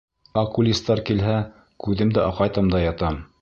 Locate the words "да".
2.77-2.83